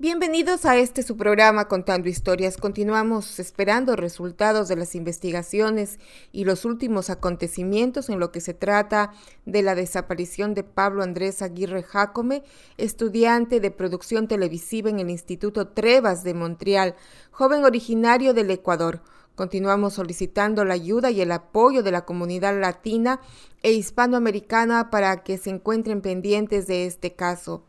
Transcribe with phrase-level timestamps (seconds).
[0.01, 2.57] Bienvenidos a este su programa Contando Historias.
[2.57, 5.99] Continuamos esperando resultados de las investigaciones
[6.33, 9.13] y los últimos acontecimientos en lo que se trata
[9.45, 12.45] de la desaparición de Pablo Andrés Aguirre Jacome,
[12.79, 16.95] estudiante de producción televisiva en el Instituto Trevas de Montreal,
[17.31, 19.03] joven originario del Ecuador.
[19.35, 23.21] Continuamos solicitando la ayuda y el apoyo de la comunidad latina
[23.63, 27.67] e hispanoamericana para que se encuentren pendientes de este caso.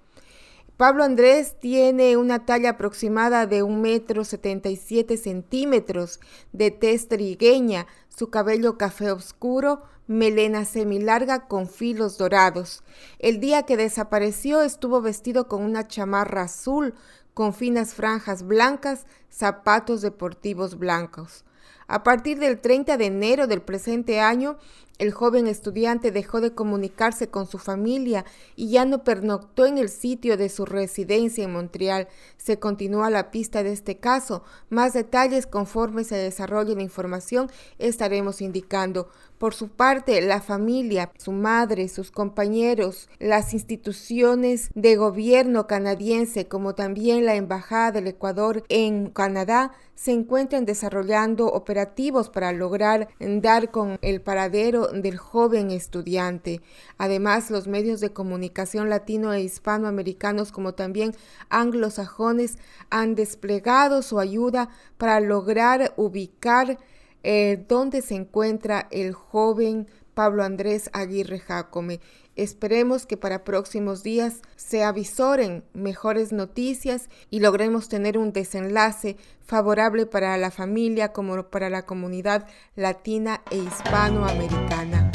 [0.81, 6.19] Pablo Andrés tiene una talla aproximada de un metro setenta y siete centímetros,
[6.53, 12.83] de tez trigueña, su cabello café oscuro, melena semilarga con filos dorados.
[13.19, 16.95] El día que desapareció estuvo vestido con una chamarra azul
[17.35, 21.45] con finas franjas blancas, zapatos deportivos blancos.
[21.91, 24.55] A partir del 30 de enero del presente año,
[24.97, 28.23] el joven estudiante dejó de comunicarse con su familia
[28.55, 32.07] y ya no pernoctó en el sitio de su residencia en Montreal.
[32.37, 34.41] Se continúa la pista de este caso.
[34.69, 39.09] Más detalles conforme se desarrolle la información estaremos indicando.
[39.41, 46.75] Por su parte, la familia, su madre, sus compañeros, las instituciones de gobierno canadiense, como
[46.75, 53.97] también la Embajada del Ecuador en Canadá, se encuentran desarrollando operativos para lograr dar con
[54.03, 56.61] el paradero del joven estudiante.
[56.99, 61.15] Además, los medios de comunicación latino e hispanoamericanos, como también
[61.49, 62.59] anglosajones,
[62.91, 64.69] han desplegado su ayuda
[64.99, 66.77] para lograr ubicar
[67.23, 71.99] eh, dónde se encuentra el joven Pablo Andrés Aguirre Jacome.
[72.35, 80.05] Esperemos que para próximos días se avisoren mejores noticias y logremos tener un desenlace favorable
[80.05, 85.11] para la familia como para la comunidad latina e hispanoamericana.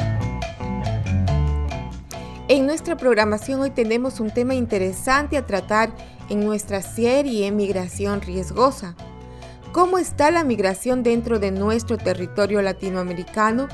[2.48, 5.90] En nuestra programación hoy tenemos un tema interesante a tratar
[6.28, 8.94] en nuestra serie Migración Riesgosa.
[9.72, 13.68] ¿Cómo está la migración dentro de nuestro territorio latinoamericano?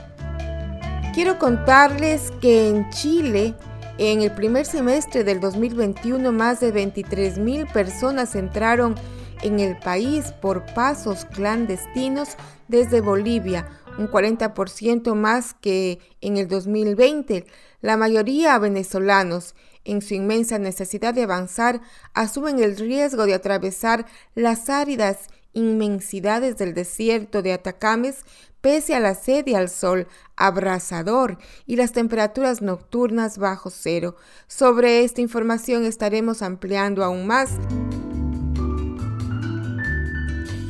[1.14, 3.54] Quiero contarles que en Chile,
[3.98, 8.96] en el primer semestre del 2021, más de 23 mil personas entraron
[9.42, 12.30] en el país por pasos clandestinos
[12.68, 17.46] desde Bolivia, un 40% más que en el 2020.
[17.80, 19.54] La mayoría venezolanos,
[19.84, 21.80] en su inmensa necesidad de avanzar,
[22.14, 28.24] asumen el riesgo de atravesar las áridas inmensidades del desierto de Atacames,
[28.60, 34.16] pese a la sed y al sol abrasador y las temperaturas nocturnas bajo cero.
[34.46, 37.50] Sobre esta información estaremos ampliando aún más.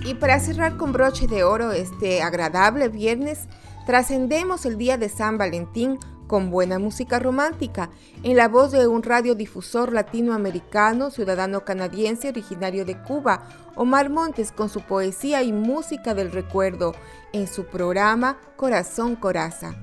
[0.05, 3.47] Y para cerrar con broche de oro este agradable viernes,
[3.87, 5.99] trascendemos el día de San Valentín
[6.33, 7.91] con buena música romántica,
[8.23, 13.43] en la voz de un radiodifusor latinoamericano, ciudadano canadiense originario de Cuba,
[13.77, 16.95] Omar Montes con su poesía y música del recuerdo,
[17.35, 19.75] en su programa Corazón Coraza.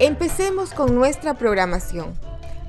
[0.00, 2.14] Empecemos con nuestra programación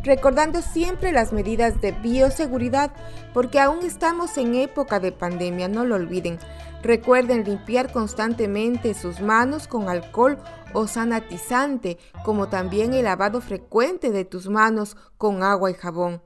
[0.03, 2.91] recordando siempre las medidas de bioseguridad
[3.33, 6.37] porque aún estamos en época de pandemia, no lo olviden.
[6.83, 10.37] Recuerden limpiar constantemente sus manos con alcohol
[10.73, 16.21] o sanatizante, como también el lavado frecuente de tus manos con agua y jabón.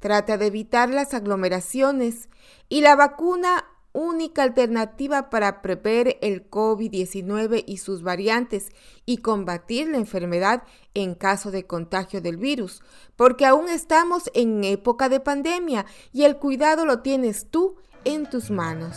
[0.00, 2.28] Trata de evitar las aglomeraciones
[2.68, 8.70] y la vacuna única alternativa para prever el COVID-19 y sus variantes
[9.06, 12.82] y combatir la enfermedad en caso de contagio del virus,
[13.14, 18.50] porque aún estamos en época de pandemia y el cuidado lo tienes tú en tus
[18.50, 18.96] manos.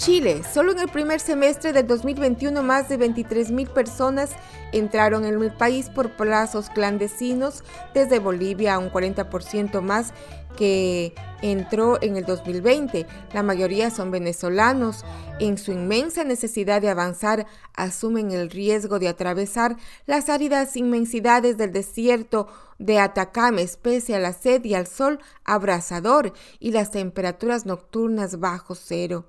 [0.00, 4.30] Chile, solo en el primer semestre del 2021 más de 23.000 personas
[4.72, 7.62] entraron en el país por plazos clandestinos,
[7.92, 10.14] desde Bolivia a un 40% más
[10.56, 11.12] que
[11.42, 13.06] entró en el 2020.
[13.34, 15.04] La mayoría son venezolanos.
[15.38, 19.76] En su inmensa necesidad de avanzar, asumen el riesgo de atravesar
[20.06, 22.48] las áridas inmensidades del desierto
[22.78, 28.74] de Atacama, pese a la sed y al sol abrasador y las temperaturas nocturnas bajo
[28.74, 29.26] cero.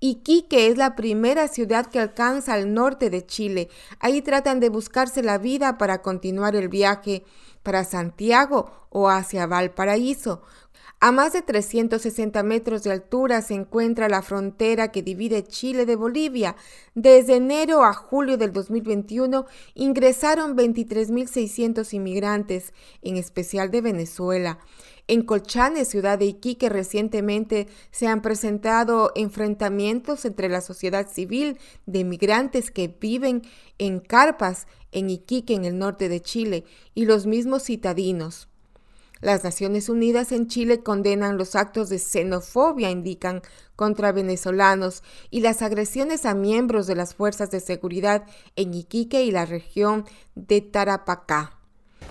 [0.00, 3.68] Iquique es la primera ciudad que alcanza al norte de Chile.
[3.98, 7.24] Ahí tratan de buscarse la vida para continuar el viaje
[7.64, 10.42] para Santiago o hacia Valparaíso.
[11.00, 15.94] A más de 360 metros de altura se encuentra la frontera que divide Chile de
[15.94, 16.56] Bolivia.
[16.96, 22.72] Desde enero a julio del 2021 ingresaron 23.600 inmigrantes,
[23.02, 24.58] en especial de Venezuela.
[25.10, 32.04] En Colchane, ciudad de Iquique, recientemente se han presentado enfrentamientos entre la sociedad civil de
[32.04, 33.42] migrantes que viven
[33.78, 38.48] en carpas en Iquique, en el norte de Chile, y los mismos citadinos.
[39.22, 43.40] Las Naciones Unidas en Chile condenan los actos de xenofobia, indican,
[43.76, 48.26] contra venezolanos y las agresiones a miembros de las fuerzas de seguridad
[48.56, 50.04] en Iquique y la región
[50.34, 51.57] de Tarapacá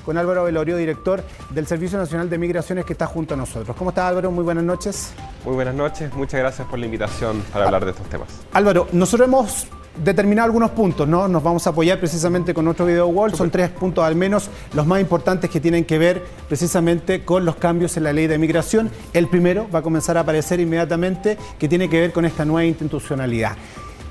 [0.05, 3.75] con Álvaro Velorio, director del Servicio Nacional de Migraciones que está junto a nosotros.
[3.75, 4.31] ¿Cómo está Álvaro?
[4.31, 5.11] Muy buenas noches.
[5.43, 8.27] Muy buenas noches, muchas gracias por la invitación para hablar de estos temas.
[8.53, 9.67] Álvaro, nosotros hemos
[10.03, 11.27] determinado algunos puntos, ¿no?
[11.27, 13.33] Nos vamos a apoyar precisamente con nuestro video wall.
[13.33, 17.55] Son tres puntos al menos los más importantes que tienen que ver precisamente con los
[17.55, 18.89] cambios en la ley de migración.
[19.13, 22.65] El primero va a comenzar a aparecer inmediatamente que tiene que ver con esta nueva
[22.65, 23.57] institucionalidad.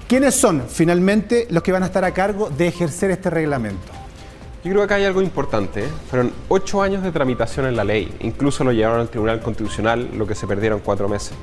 [0.08, 4.05] ¿Quiénes son finalmente los que van a estar a cargo de ejercer este reglamento?
[4.66, 5.84] Yo creo que acá hay algo importante.
[6.10, 8.12] Fueron ocho años de tramitación en la ley.
[8.18, 11.34] Incluso lo llevaron al Tribunal Constitucional, lo que se perdieron cuatro meses.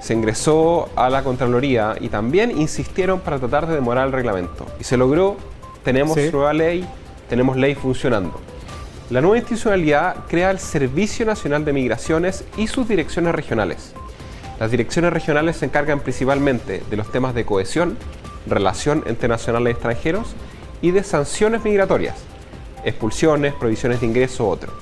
[0.00, 4.64] Se ingresó a la Contraloría y también insistieron para tratar de demorar el reglamento.
[4.78, 5.38] Y se logró.
[5.82, 6.86] Tenemos nueva ley,
[7.28, 8.40] tenemos ley funcionando.
[9.10, 13.92] La nueva institucionalidad crea el Servicio Nacional de Migraciones y sus direcciones regionales.
[14.60, 17.96] Las direcciones regionales se encargan principalmente de los temas de cohesión,
[18.46, 20.36] relación entre nacionales y extranjeros
[20.82, 22.16] y de sanciones migratorias,
[22.84, 24.72] expulsiones, prohibiciones de ingreso, otro.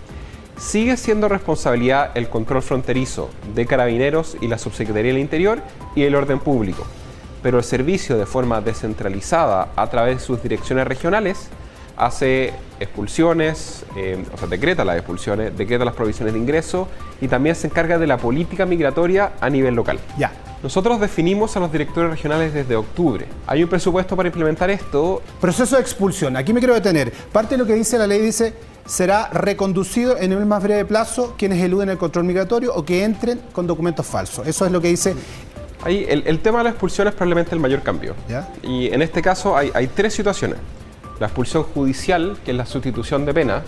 [0.57, 5.63] Sigue siendo responsabilidad el control fronterizo de carabineros y la Subsecretaría del Interior
[5.95, 6.85] y el orden público,
[7.43, 11.49] pero el servicio de forma descentralizada a través de sus direcciones regionales
[11.99, 16.89] hace expulsiones, eh, o sea, decreta las expulsiones, decreta las provisiones de ingreso
[17.21, 19.99] y también se encarga de la política migratoria a nivel local.
[20.17, 20.33] Ya.
[20.63, 23.27] Nosotros definimos a los directores regionales desde octubre.
[23.47, 25.23] Hay un presupuesto para implementar esto.
[25.41, 26.37] Proceso de expulsión.
[26.37, 27.13] Aquí me quiero detener.
[27.13, 28.55] Parte de lo que dice la ley dice
[28.85, 33.41] será reconducido en el más breve plazo quienes eluden el control migratorio o que entren
[33.53, 34.47] con documentos falsos.
[34.47, 35.15] Eso es lo que dice
[35.85, 38.15] Ahí, el, tema de la expulsión es probablemente el mayor cambio.
[38.29, 38.49] ¿Ya?
[38.63, 40.59] Y en este caso hay, tres situaciones.
[41.21, 43.63] La expulsión judicial, que es la sustitución de pena.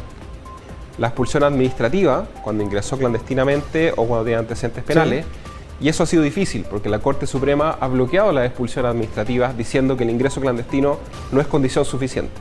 [0.98, 5.24] La expulsión administrativa, cuando ingresó clandestinamente o cuando tiene antecedentes penales.
[5.80, 9.96] Y eso ha sido difícil porque la Corte Suprema ha bloqueado las expulsiones administrativas diciendo
[9.96, 10.98] que el ingreso clandestino
[11.32, 12.32] no es condición suficiente.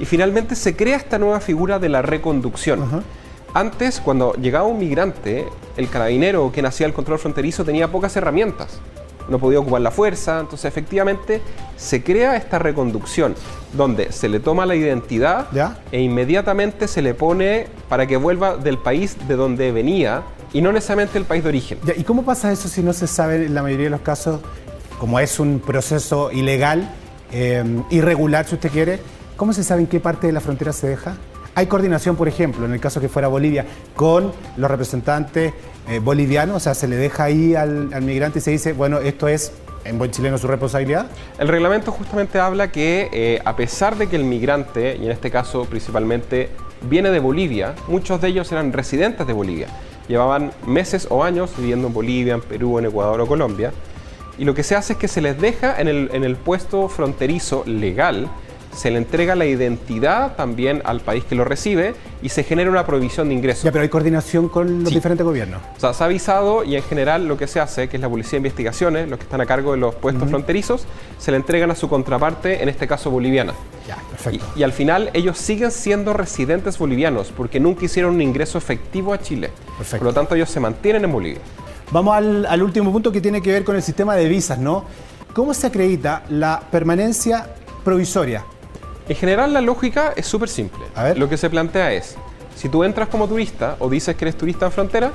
[0.00, 3.04] Y finalmente se crea esta nueva figura de la reconducción.
[3.52, 8.80] Antes, cuando llegaba un migrante, el carabinero que nacía el control fronterizo tenía pocas herramientas.
[9.28, 11.42] No podía ocupar la fuerza, entonces efectivamente
[11.76, 13.34] se crea esta reconducción
[13.74, 15.48] donde se le toma la identidad
[15.92, 20.72] e inmediatamente se le pone para que vuelva del país de donde venía y no
[20.72, 21.78] necesariamente el país de origen.
[21.96, 24.40] ¿Y cómo pasa eso si no se sabe en la mayoría de los casos,
[24.98, 26.90] como es un proceso ilegal,
[27.32, 29.00] eh, irregular si usted quiere,
[29.36, 31.16] cómo se sabe en qué parte de la frontera se deja?
[31.58, 35.52] Hay coordinación, por ejemplo, en el caso que fuera Bolivia, con los representantes
[35.88, 39.26] eh, bolivianos, o sea, se le deja ahí al, migrante y se dice, bueno, esto
[39.26, 39.50] es
[39.84, 41.06] en buen chileno su responsabilidad?
[41.36, 45.32] El reglamento justamente habla que eh, a pesar de que el migrante, y en este
[45.32, 46.50] caso principalmente
[46.82, 49.66] viene de Bolivia, muchos de ellos eran residentes de Bolivia
[50.06, 53.72] llevaban meses o años viviendo en Bolivia, en Perú, en Ecuador o Colombia,
[54.38, 58.28] y lo que se hace es que se les deja en el, puesto fronterizo legal,
[58.78, 62.86] se le entrega la identidad también al país que lo recibe y se genera una
[62.86, 63.64] provisión de ingresos.
[63.64, 65.60] Ya, pero hay coordinación con los diferentes gobiernos.
[65.76, 68.08] O sea, se ha avisado y en general lo que se hace, que es la
[68.08, 70.86] Policía de Investigaciones, los que están a cargo de los puestos fronterizos,
[71.18, 73.52] se le entregan a su contraparte, en este caso boliviana.
[73.88, 74.46] Ya, perfecto.
[74.54, 79.18] Y, al final ellos siguen siendo residentes bolivianos porque nunca hicieron un ingreso efectivo a
[79.18, 79.50] Chile.
[79.76, 79.98] Perfecto.
[79.98, 81.40] Por lo tanto, ellos se mantienen en Bolivia.
[81.90, 84.84] Vamos al, al último punto que tiene que ver con el sistema de visas, ¿no?
[85.32, 87.48] ¿Cómo se acredita la permanencia
[87.82, 88.44] provisoria?
[89.08, 90.84] En general la lógica es súper simple.
[91.16, 92.16] Lo que se plantea es,
[92.54, 95.12] si tú entras como turista o dices que eres turista en frontera,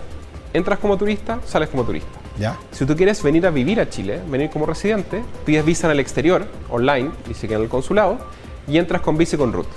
[0.52, 2.10] entras como turista, sales como turista.
[2.40, 2.58] ¿Ya?
[2.72, 6.00] Si tú quieres venir a vivir a Chile, venir como residente, pides visa en el
[6.00, 8.18] exterior, online, y que en el consulado,
[8.68, 9.68] y entras con visa y con RUT.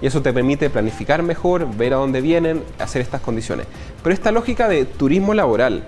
[0.00, 3.66] Y eso te permite planificar mejor, ver a dónde vienen, hacer estas condiciones.
[4.02, 5.84] Pero esta lógica de turismo laboral,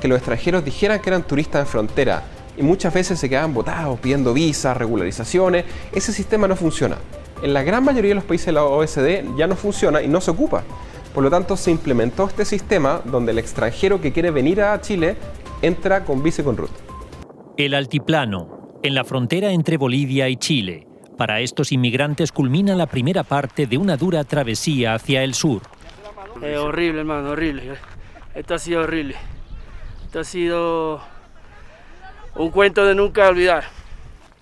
[0.00, 2.24] que los extranjeros dijeran que eran turistas en frontera,
[2.56, 5.64] y muchas veces se quedaban votados pidiendo visas, regularizaciones.
[5.92, 6.96] Ese sistema no funciona.
[7.42, 10.20] En la gran mayoría de los países de la OSD ya no funciona y no
[10.20, 10.62] se ocupa.
[11.14, 15.16] Por lo tanto, se implementó este sistema donde el extranjero que quiere venir a Chile
[15.62, 16.70] entra con visa y con RUT.
[17.56, 20.88] El altiplano, en la frontera entre Bolivia y Chile.
[21.16, 25.62] Para estos inmigrantes culmina la primera parte de una dura travesía hacia el sur.
[26.42, 27.74] Es horrible, hermano, horrible.
[28.34, 29.14] Esto ha sido horrible.
[30.06, 31.00] Esto ha sido
[32.36, 33.64] un cuento de nunca olvidar.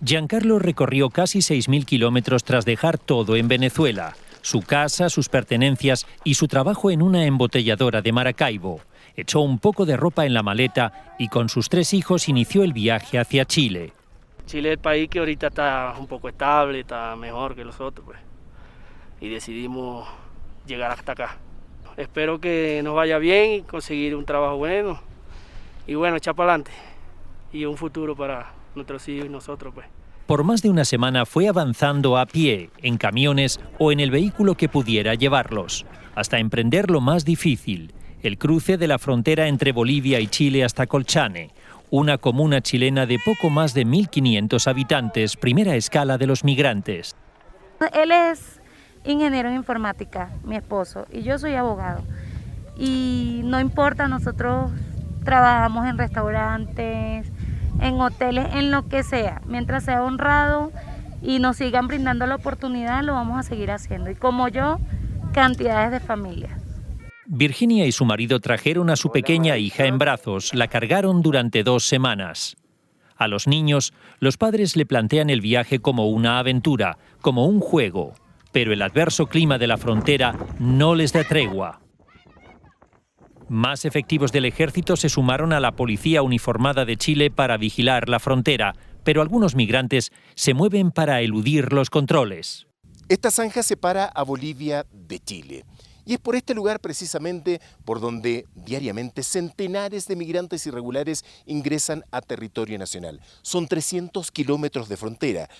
[0.04, 6.34] Giancarlo recorrió casi 6.000 kilómetros tras dejar todo en Venezuela, su casa, sus pertenencias y
[6.34, 8.80] su trabajo en una embotelladora de Maracaibo.
[9.14, 12.72] Echó un poco de ropa en la maleta y con sus tres hijos inició el
[12.72, 13.92] viaje hacia Chile.
[14.46, 18.04] Chile es el país que ahorita está un poco estable, está mejor que los otros,
[18.04, 18.18] pues.
[19.20, 20.08] Y decidimos
[20.66, 21.37] llegar hasta acá.
[21.96, 25.00] Espero que nos vaya bien y conseguir un trabajo bueno.
[25.87, 26.91] Y bueno, echar para adelante
[27.52, 29.75] y un futuro para nuestros hijos y nosotros.
[29.75, 29.87] Pues.
[30.26, 34.54] Por más de una semana fue avanzando a pie, en camiones o en el vehículo
[34.54, 37.92] que pudiera llevarlos, hasta emprender lo más difícil,
[38.23, 41.50] el cruce de la frontera entre Bolivia y Chile hasta Colchane,
[41.90, 47.16] una comuna chilena de poco más de 1.500 habitantes, primera escala de los migrantes.
[47.92, 48.61] Él es
[49.04, 52.02] ingeniero en informática, mi esposo, y yo soy abogado.
[52.78, 54.71] Y no importa, nosotros
[55.25, 57.30] trabajamos en restaurantes,
[57.80, 59.40] en hoteles, en lo que sea.
[59.46, 60.72] Mientras sea honrado
[61.22, 64.10] y nos sigan brindando la oportunidad, lo vamos a seguir haciendo.
[64.10, 64.78] Y como yo,
[65.32, 66.52] cantidades de familias.
[67.26, 71.84] Virginia y su marido trajeron a su pequeña hija en brazos, la cargaron durante dos
[71.84, 72.56] semanas.
[73.16, 78.14] A los niños, los padres le plantean el viaje como una aventura, como un juego,
[78.50, 81.80] pero el adverso clima de la frontera no les da tregua.
[83.52, 88.18] Más efectivos del ejército se sumaron a la Policía Uniformada de Chile para vigilar la
[88.18, 92.66] frontera, pero algunos migrantes se mueven para eludir los controles.
[93.11, 95.66] Esta zanja separa a Bolivia de Chile.
[96.06, 102.23] Y es por este lugar precisamente por donde diariamente centenares de migrantes irregulares ingresan a
[102.23, 103.21] territorio nacional.
[103.42, 105.50] Son 300 kilómetros de frontera.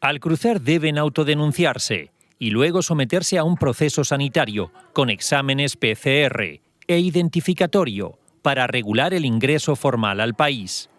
[0.00, 7.00] Al cruzar deben autodenunciarse y luego someterse a un proceso sanitario con exámenes PCR e
[7.00, 10.90] identificatorio para regular el ingreso formal al país.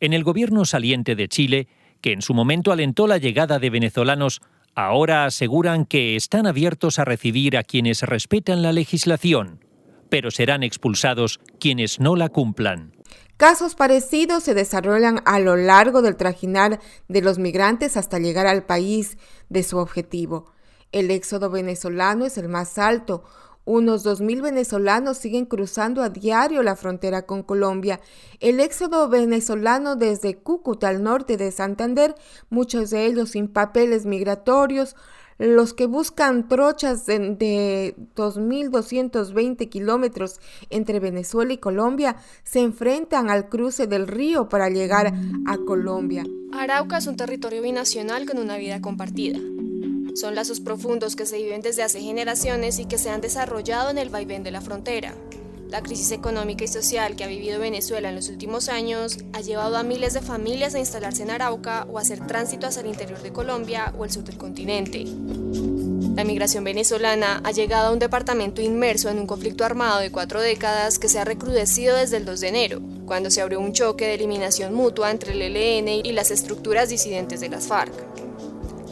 [0.00, 1.68] En el gobierno saliente de Chile,
[2.00, 4.40] que en su momento alentó la llegada de venezolanos,
[4.74, 9.64] ahora aseguran que están abiertos a recibir a quienes respetan la legislación,
[10.08, 12.92] pero serán expulsados quienes no la cumplan.
[13.36, 18.64] Casos parecidos se desarrollan a lo largo del trajinar de los migrantes hasta llegar al
[18.64, 19.16] país
[19.48, 20.52] de su objetivo.
[20.90, 23.24] El éxodo venezolano es el más alto,
[23.68, 28.00] unos 2.000 venezolanos siguen cruzando a diario la frontera con Colombia.
[28.40, 32.14] El éxodo venezolano desde Cúcuta al norte de Santander,
[32.48, 34.96] muchos de ellos sin papeles migratorios,
[35.36, 43.86] los que buscan trochas de, 2.220 kilómetros entre Venezuela y Colombia se enfrentan al cruce
[43.86, 45.12] del río para llegar
[45.46, 46.24] a Colombia.
[46.52, 49.38] Arauca es un territorio binacional con una vida compartida.
[50.18, 53.98] Son lazos profundos que se viven desde hace generaciones y que se han desarrollado en
[53.98, 55.14] el vaivén de la frontera.
[55.68, 59.76] La crisis económica y social que ha vivido Venezuela en los últimos años ha llevado
[59.76, 63.22] a miles de familias a instalarse en Arauca o a hacer tránsito hacia el interior
[63.22, 65.04] de Colombia o el sur del continente.
[66.16, 70.40] La migración venezolana ha llegado a un departamento inmerso en un conflicto armado de cuatro
[70.40, 74.08] décadas que se ha recrudecido desde el 2 de enero, cuando se abrió un choque
[74.08, 78.17] de eliminación mutua entre el ELN y las estructuras disidentes de las FARC.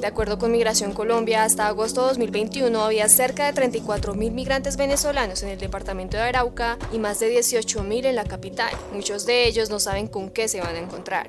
[0.01, 5.43] De acuerdo con Migración Colombia, hasta agosto de 2021 había cerca de 34.000 migrantes venezolanos
[5.43, 8.71] en el departamento de Arauca y más de 18.000 en la capital.
[8.93, 11.29] Muchos de ellos no saben con qué se van a encontrar.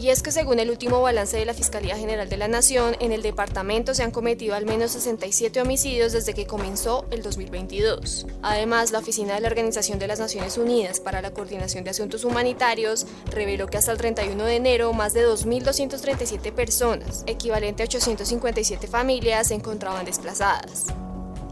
[0.00, 3.12] Y es que según el último balance de la Fiscalía General de la Nación, en
[3.12, 8.26] el departamento se han cometido al menos 67 homicidios desde que comenzó el 2022.
[8.40, 12.24] Además, la Oficina de la Organización de las Naciones Unidas para la Coordinación de Asuntos
[12.24, 18.86] Humanitarios reveló que hasta el 31 de enero más de 2.237 personas, equivalente a 857
[18.86, 20.86] familias, se encontraban desplazadas.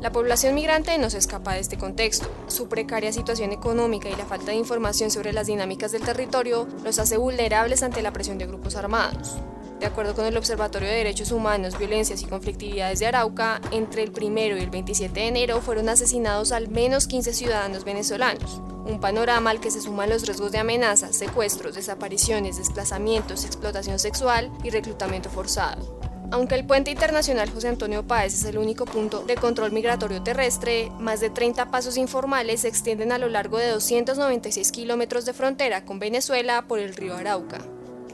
[0.01, 2.31] La población migrante no se escapa de este contexto.
[2.47, 7.01] Su precaria situación económica y la falta de información sobre las dinámicas del territorio los
[7.01, 9.39] hace vulnerables ante la presión de grupos armados.
[9.81, 14.13] De acuerdo con el Observatorio de Derechos Humanos, Violencias y Conflictividades de Arauca, entre el
[14.17, 19.51] 1 y el 27 de enero fueron asesinados al menos 15 ciudadanos venezolanos, un panorama
[19.51, 25.29] al que se suman los riesgos de amenazas, secuestros, desapariciones, desplazamientos, explotación sexual y reclutamiento
[25.29, 26.08] forzado.
[26.31, 30.93] Aunque el puente internacional José Antonio Páez es el único punto de control migratorio terrestre,
[30.99, 35.87] más de 30 pasos informales se extienden a lo largo de 296 kilómetros de frontera
[35.87, 37.59] con Venezuela por el río Arauca.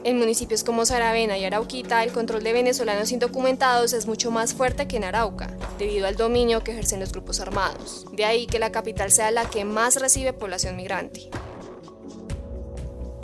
[0.05, 4.87] En municipios como Saravena y Arauquita, el control de venezolanos indocumentados es mucho más fuerte
[4.87, 8.05] que en Arauca, debido al dominio que ejercen los grupos armados.
[8.13, 11.31] De ahí que la capital sea la que más recibe población migrante.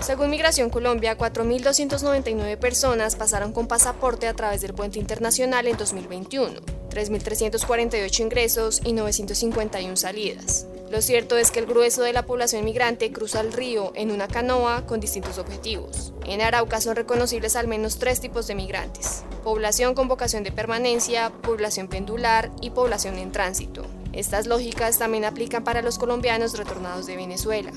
[0.01, 6.60] Según Migración Colombia, 4.299 personas pasaron con pasaporte a través del puente internacional en 2021,
[6.89, 10.65] 3.348 ingresos y 951 salidas.
[10.89, 14.27] Lo cierto es que el grueso de la población migrante cruza el río en una
[14.27, 16.13] canoa con distintos objetivos.
[16.25, 19.24] En Arauca son reconocibles al menos tres tipos de migrantes.
[19.43, 23.86] Población con vocación de permanencia, población pendular y población en tránsito.
[24.13, 27.72] Estas lógicas también aplican para los colombianos retornados de Venezuela.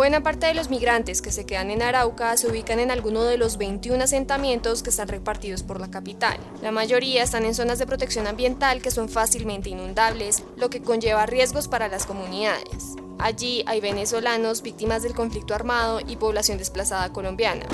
[0.00, 3.36] Buena parte de los migrantes que se quedan en Arauca se ubican en alguno de
[3.36, 6.38] los 21 asentamientos que están repartidos por la capital.
[6.62, 11.26] La mayoría están en zonas de protección ambiental que son fácilmente inundables, lo que conlleva
[11.26, 12.96] riesgos para las comunidades.
[13.18, 17.66] Allí hay venezolanos víctimas del conflicto armado y población desplazada colombiana.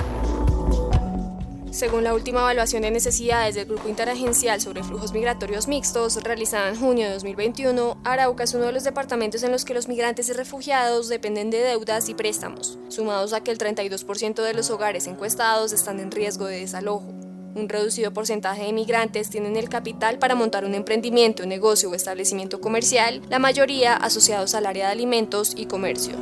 [1.77, 6.81] Según la última evaluación de necesidades del Grupo Interagencial sobre Flujos Migratorios Mixtos, realizada en
[6.81, 10.33] junio de 2021, Arauca es uno de los departamentos en los que los migrantes y
[10.33, 15.75] refugiados dependen de deudas y préstamos, sumados a que el 32% de los hogares encuestados
[15.75, 17.13] están en riesgo de desalojo.
[17.55, 22.59] Un reducido porcentaje de migrantes tienen el capital para montar un emprendimiento, negocio o establecimiento
[22.59, 26.17] comercial, la mayoría asociados al área de alimentos y comercio.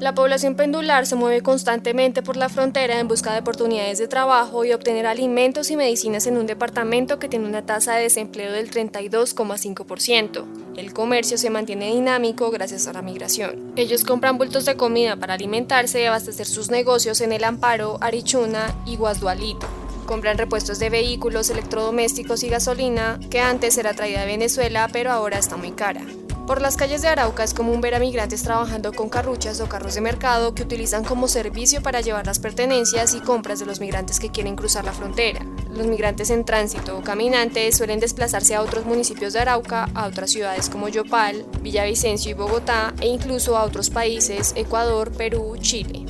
[0.00, 4.64] La población pendular se mueve constantemente por la frontera en busca de oportunidades de trabajo
[4.64, 8.70] y obtener alimentos y medicinas en un departamento que tiene una tasa de desempleo del
[8.70, 10.44] 32,5%.
[10.76, 13.72] El comercio se mantiene dinámico gracias a la migración.
[13.74, 18.76] Ellos compran bultos de comida para alimentarse y abastecer sus negocios en El Amparo, Arichuna
[18.86, 19.66] y Guasdualito.
[20.06, 25.38] Compran repuestos de vehículos, electrodomésticos y gasolina, que antes era traída de Venezuela, pero ahora
[25.38, 26.02] está muy cara.
[26.48, 29.96] Por las calles de Arauca es común ver a migrantes trabajando con carruchas o carros
[29.96, 34.18] de mercado que utilizan como servicio para llevar las pertenencias y compras de los migrantes
[34.18, 35.44] que quieren cruzar la frontera.
[35.70, 40.30] Los migrantes en tránsito o caminantes suelen desplazarse a otros municipios de Arauca, a otras
[40.30, 46.06] ciudades como Yopal, Villavicencio y Bogotá e incluso a otros países, Ecuador, Perú, Chile.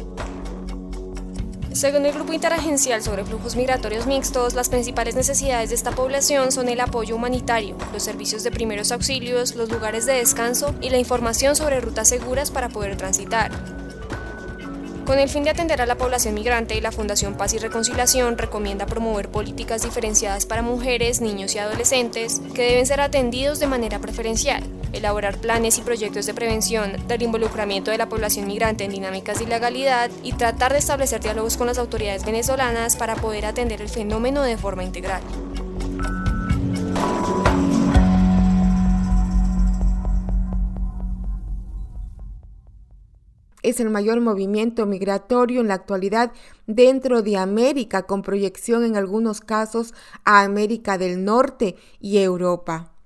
[1.78, 6.68] Según el Grupo Interagencial sobre Flujos Migratorios Mixtos, las principales necesidades de esta población son
[6.68, 11.54] el apoyo humanitario, los servicios de primeros auxilios, los lugares de descanso y la información
[11.54, 13.52] sobre rutas seguras para poder transitar.
[15.06, 18.86] Con el fin de atender a la población migrante, la Fundación Paz y Reconciliación recomienda
[18.86, 24.64] promover políticas diferenciadas para mujeres, niños y adolescentes que deben ser atendidos de manera preferencial,
[24.92, 29.44] elaborar planes y proyectos de prevención del involucramiento de la población migrante en dinámicas de
[29.44, 34.42] ilegalidad y tratar de establecer diálogos con las autoridades venezolanas para poder atender el fenómeno
[34.42, 35.22] de forma integral.
[43.62, 46.32] es el mayor movimiento migratorio en la actualidad
[46.66, 52.97] dentro de América, con proyección en algunos casos a América del Norte y Europa.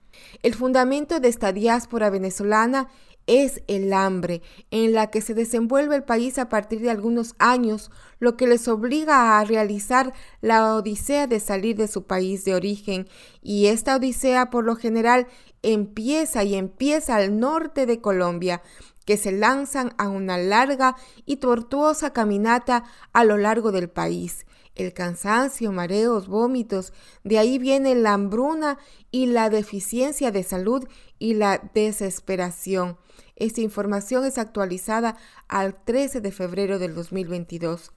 [0.42, 2.88] El fundamento de esta diáspora venezolana
[3.26, 7.90] es el hambre en la que se desenvuelve el país a partir de algunos años,
[8.18, 13.08] lo que les obliga a realizar la odisea de salir de su país de origen.
[13.40, 15.28] Y esta odisea por lo general
[15.62, 18.62] empieza y empieza al norte de Colombia,
[19.04, 24.46] que se lanzan a una larga y tortuosa caminata a lo largo del país.
[24.74, 26.92] El cansancio, mareos, vómitos,
[27.24, 28.78] de ahí viene la hambruna
[29.10, 32.96] y la deficiencia de salud y la desesperación.
[33.36, 35.16] Esta información es actualizada
[35.48, 37.92] al 13 de febrero del 2022.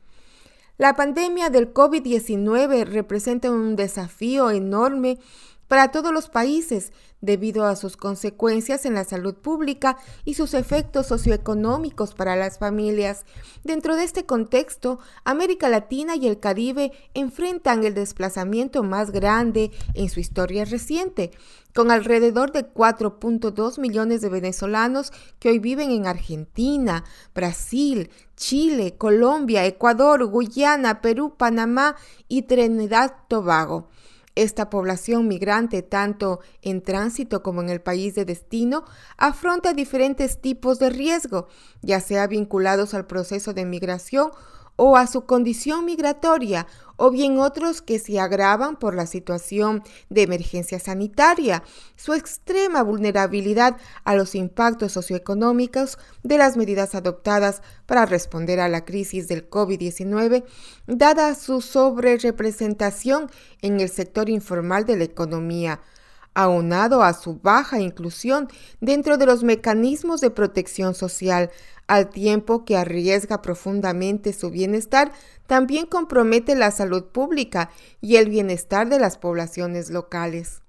[0.77, 5.19] La pandemia del COVID-19 representa un desafío enorme
[5.69, 11.07] para todos los países debido a sus consecuencias en la salud pública y sus efectos
[11.07, 13.25] socioeconómicos para las familias.
[13.63, 20.09] Dentro de este contexto, América Latina y el Caribe enfrentan el desplazamiento más grande en
[20.09, 21.31] su historia reciente,
[21.73, 29.65] con alrededor de 4.2 millones de venezolanos que hoy viven en Argentina, Brasil, Chile, Colombia,
[29.65, 31.95] Ecuador, Guyana, Perú, Panamá
[32.27, 33.89] y Trinidad Tobago.
[34.35, 38.83] Esta población migrante, tanto en tránsito como en el país de destino,
[39.17, 41.47] afronta diferentes tipos de riesgo,
[41.81, 44.31] ya sea vinculados al proceso de migración
[44.75, 50.23] o a su condición migratoria, o bien otros que se agravan por la situación de
[50.23, 51.63] emergencia sanitaria,
[51.95, 58.85] su extrema vulnerabilidad a los impactos socioeconómicos de las medidas adoptadas para responder a la
[58.85, 60.45] crisis del COVID-19,
[60.87, 63.29] dada su sobrerepresentación
[63.61, 65.81] en el sector informal de la economía,
[66.33, 68.49] aunado a su baja inclusión
[68.81, 71.49] dentro de los mecanismos de protección social,
[71.87, 75.11] al tiempo que arriesga profundamente su bienestar,
[75.47, 77.69] también compromete la salud pública
[78.01, 80.61] y el bienestar de las poblaciones locales.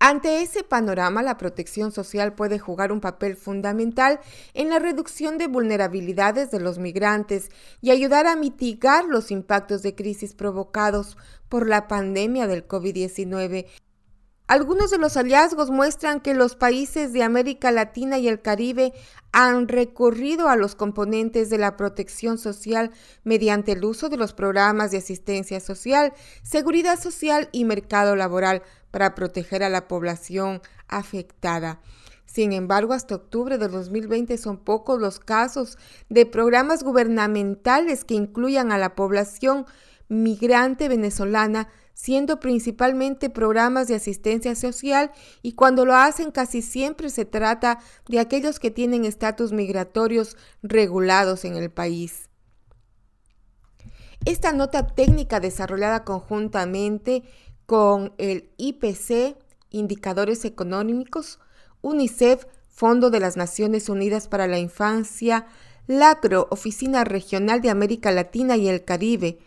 [0.00, 4.20] Ante ese panorama, la protección social puede jugar un papel fundamental
[4.54, 9.96] en la reducción de vulnerabilidades de los migrantes y ayudar a mitigar los impactos de
[9.96, 11.16] crisis provocados
[11.48, 13.66] por la pandemia del COVID-19
[14.48, 18.94] algunos de los hallazgos muestran que los países de América Latina y el Caribe
[19.30, 22.90] han recurrido a los componentes de la protección social
[23.24, 29.14] mediante el uso de los programas de asistencia social, seguridad social y mercado laboral para
[29.14, 31.82] proteger a la población afectada.
[32.24, 35.76] Sin embargo, hasta octubre de 2020 son pocos los casos
[36.08, 39.66] de programas gubernamentales que incluyan a la población
[40.08, 45.10] migrante venezolana siendo principalmente programas de asistencia social
[45.42, 51.44] y cuando lo hacen casi siempre se trata de aquellos que tienen estatus migratorios regulados
[51.44, 52.28] en el país.
[54.24, 57.24] Esta nota técnica desarrollada conjuntamente
[57.66, 59.36] con el IPC,
[59.70, 61.40] Indicadores Económicos,
[61.82, 65.46] UNICEF, Fondo de las Naciones Unidas para la Infancia,
[65.88, 69.40] LACRO, Oficina Regional de América Latina y el Caribe,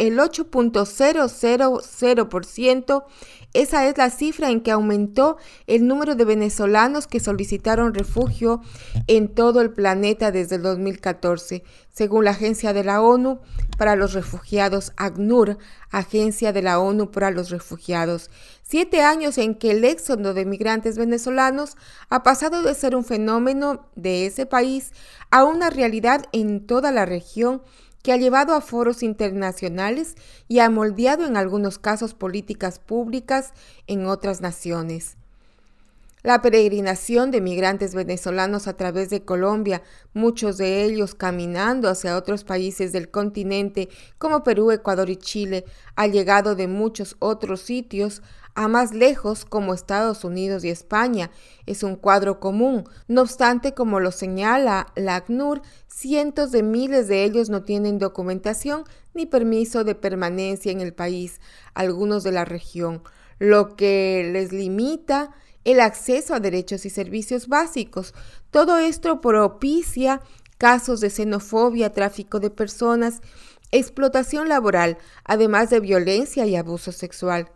[0.00, 3.04] el 8.000%.
[3.52, 5.36] Esa es la cifra en que aumentó
[5.66, 8.62] el número de venezolanos que solicitaron refugio
[9.08, 13.40] en todo el planeta desde el 2014, según la Agencia de la ONU
[13.76, 15.58] para los Refugiados, ACNUR,
[15.90, 18.30] Agencia de la ONU para los Refugiados.
[18.62, 21.76] Siete años en que el éxodo de migrantes venezolanos
[22.08, 24.92] ha pasado de ser un fenómeno de ese país
[25.30, 27.60] a una realidad en toda la región
[28.02, 30.16] que ha llevado a foros internacionales
[30.48, 33.52] y ha moldeado en algunos casos políticas públicas
[33.86, 35.16] en otras naciones.
[36.22, 39.82] La peregrinación de migrantes venezolanos a través de Colombia,
[40.12, 45.64] muchos de ellos caminando hacia otros países del continente como Perú, Ecuador y Chile,
[45.96, 48.20] ha llegado de muchos otros sitios
[48.54, 51.30] a más lejos como Estados Unidos y España.
[51.66, 52.84] Es un cuadro común.
[53.08, 58.84] No obstante, como lo señala la ACNUR, cientos de miles de ellos no tienen documentación
[59.14, 61.40] ni permiso de permanencia en el país,
[61.74, 63.02] algunos de la región,
[63.38, 65.30] lo que les limita
[65.64, 68.14] el acceso a derechos y servicios básicos.
[68.50, 70.20] Todo esto propicia
[70.58, 73.20] casos de xenofobia, tráfico de personas,
[73.72, 77.50] explotación laboral, además de violencia y abuso sexual.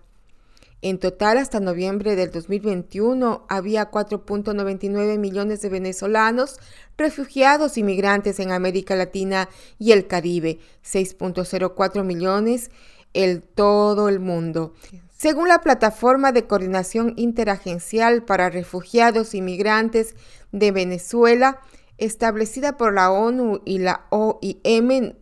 [0.84, 6.60] En total, hasta noviembre del 2021, había 4.99 millones de venezolanos,
[6.98, 12.70] refugiados y migrantes en América Latina y el Caribe, 6.04 millones
[13.14, 14.74] en todo el mundo.
[15.16, 20.14] Según la Plataforma de Coordinación Interagencial para Refugiados y Migrantes
[20.52, 21.60] de Venezuela,
[21.96, 25.14] establecida por la ONU y la OIM,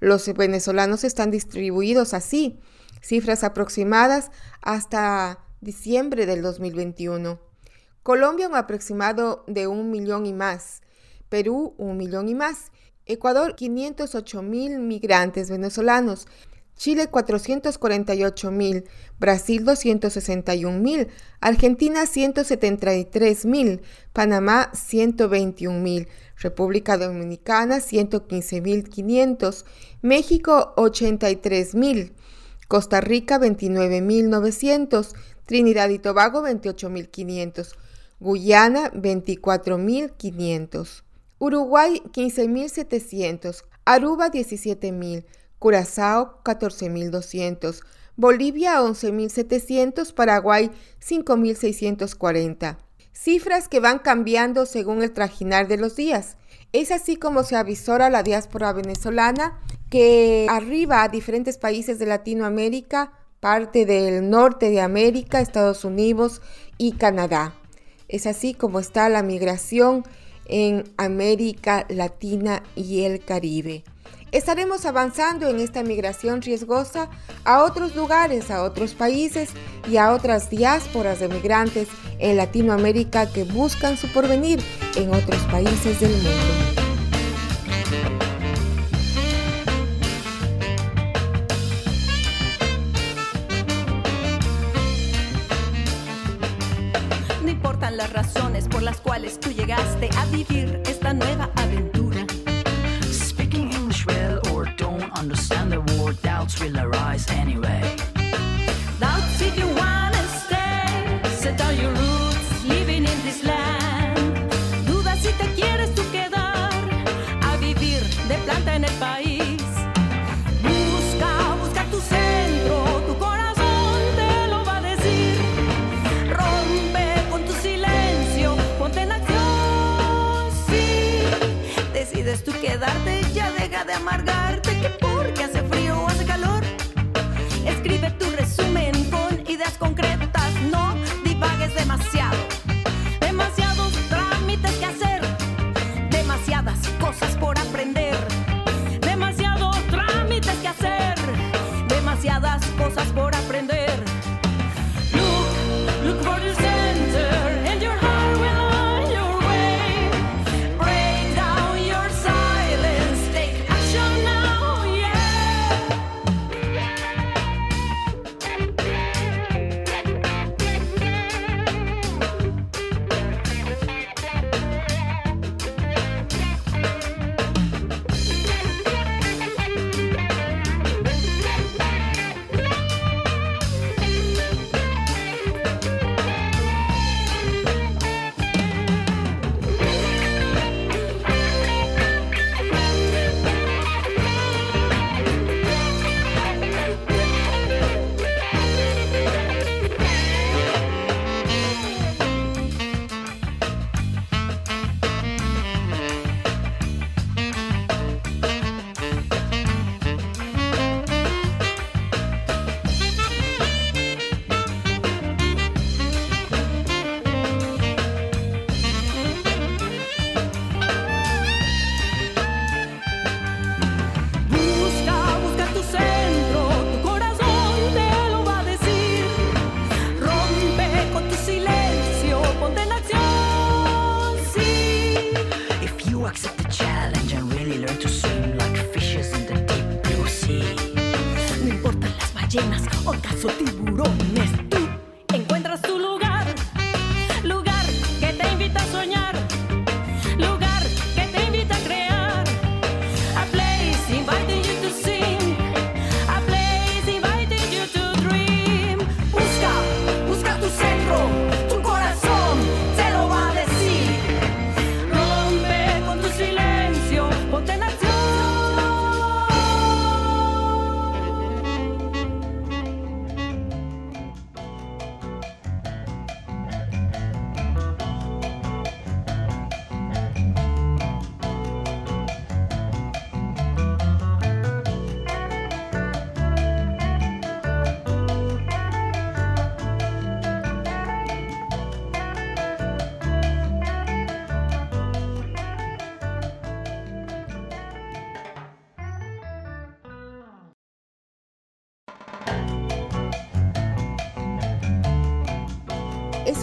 [0.00, 2.58] los venezolanos están distribuidos así,
[3.04, 4.30] cifras aproximadas
[4.62, 7.38] hasta diciembre del 2021.
[8.02, 10.82] Colombia un aproximado de un millón y más,
[11.28, 12.72] Perú un millón y más,
[13.06, 16.26] Ecuador 508 mil migrantes venezolanos,
[16.76, 18.84] Chile 448 mil,
[19.18, 21.08] Brasil 261 mil,
[21.40, 29.64] Argentina 173 mil, Panamá 121 mil, República Dominicana 115 mil 500,
[30.02, 32.14] México 83 mil,
[32.74, 35.14] Costa Rica 29 mil 900,
[35.46, 37.76] Trinidad y Tobago 28 mil 500,
[38.18, 41.04] Guyana 24 mil 500,
[41.38, 45.24] Uruguay 15 mil 700, Aruba 17 mil,
[45.60, 47.84] Curazao 14.200,
[48.16, 52.78] Bolivia 11.700, Paraguay 5.640.
[53.12, 56.38] Cifras que van cambiando según el trajinar de los días.
[56.72, 59.60] Es así como se avisora la diáspora venezolana
[59.94, 66.42] que arriba a diferentes países de Latinoamérica, parte del norte de América, Estados Unidos
[66.78, 67.54] y Canadá.
[68.08, 70.02] Es así como está la migración
[70.46, 73.84] en América Latina y el Caribe.
[74.32, 77.08] Estaremos avanzando en esta migración riesgosa
[77.44, 79.50] a otros lugares, a otros países
[79.88, 81.86] y a otras diásporas de migrantes
[82.18, 84.58] en Latinoamérica que buscan su porvenir
[84.96, 86.74] en otros países del mundo.
[97.96, 102.26] Las razones por las cuales tú llegaste a vivir esta nueva aventura.
[103.02, 107.82] Speaking English well or don't understand the word, doubts will arise anyway.
[108.98, 110.03] Doubts if you wanna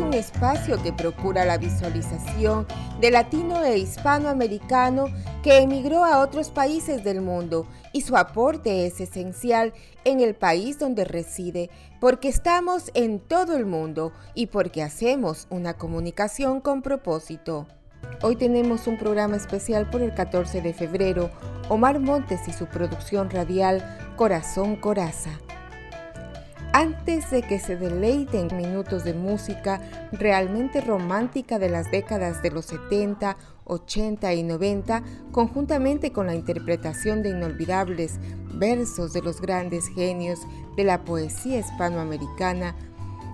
[0.02, 2.66] un espacio que procura la visualización
[3.00, 5.06] de latino e hispanoamericano
[5.44, 10.80] que emigró a otros países del mundo y su aporte es esencial en el país
[10.80, 17.68] donde reside porque estamos en todo el mundo y porque hacemos una comunicación con propósito.
[18.24, 21.30] Hoy tenemos un programa especial por el 14 de febrero,
[21.70, 25.32] Omar Montes y su producción radial Corazón Coraza.
[26.74, 29.82] Antes de que se deleiten minutos de música
[30.12, 37.24] realmente romántica de las décadas de los 70, 80 y 90, conjuntamente con la interpretación
[37.24, 38.20] de inolvidables
[38.54, 40.40] versos de los grandes genios
[40.78, 42.76] de la poesía hispanoamericana,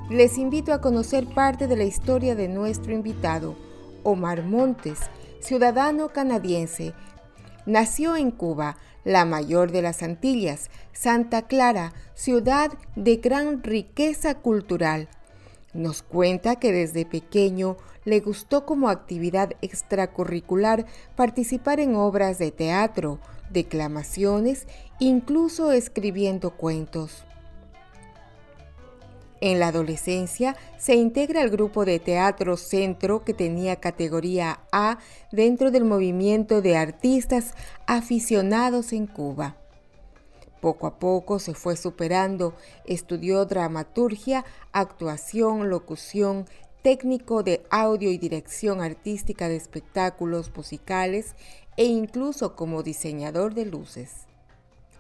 [0.10, 3.56] les invito a conocer parte de la historia de nuestro invitado,
[4.04, 5.00] Omar Montes,
[5.42, 6.94] ciudadano canadiense.
[7.68, 15.10] Nació en Cuba, la mayor de las Antillas, Santa Clara, ciudad de gran riqueza cultural.
[15.74, 17.76] Nos cuenta que desde pequeño
[18.06, 20.86] le gustó como actividad extracurricular
[21.18, 24.66] participar en obras de teatro, declamaciones,
[25.00, 27.27] incluso escribiendo cuentos.
[29.40, 34.98] En la adolescencia se integra al grupo de teatro Centro que tenía categoría A
[35.32, 37.54] dentro del movimiento de artistas
[37.86, 39.58] aficionados en Cuba.
[40.60, 46.46] Poco a poco se fue superando, estudió dramaturgia, actuación, locución,
[46.82, 51.36] técnico de audio y dirección artística de espectáculos musicales
[51.76, 54.27] e incluso como diseñador de luces.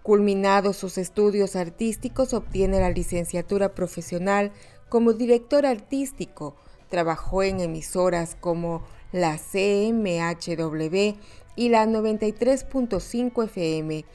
[0.07, 4.53] Culminados sus estudios artísticos, obtiene la licenciatura profesional
[4.87, 6.55] como director artístico.
[6.87, 11.17] Trabajó en emisoras como la CMHW
[11.57, 14.05] y la 93.5 FM.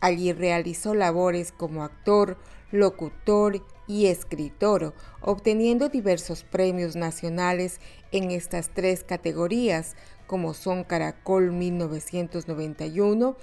[0.00, 2.38] Allí realizó labores como actor,
[2.72, 7.80] locutor y escritor, obteniendo diversos premios nacionales
[8.10, 9.94] en estas tres categorías,
[10.26, 13.36] como son Caracol 1991,